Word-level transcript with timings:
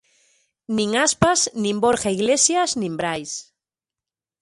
Nin 0.75 0.89
Aspas 1.05 1.39
nin 1.61 1.75
Borja 1.83 2.09
Iglesias, 2.17 2.69
nin 2.81 2.93
Brais. 2.99 3.31